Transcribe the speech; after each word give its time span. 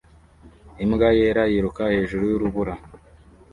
Imbwa 0.83 1.09
yera 1.19 1.43
yiruka 1.51 1.83
hejuru 1.95 2.23
yurubura 2.31 2.73